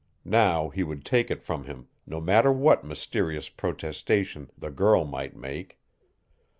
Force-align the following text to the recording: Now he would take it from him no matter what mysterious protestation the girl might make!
Now 0.25 0.69
he 0.69 0.81
would 0.81 1.05
take 1.05 1.29
it 1.29 1.43
from 1.43 1.65
him 1.65 1.87
no 2.07 2.19
matter 2.19 2.51
what 2.51 2.83
mysterious 2.83 3.49
protestation 3.49 4.49
the 4.57 4.71
girl 4.71 5.05
might 5.05 5.35
make! 5.35 5.77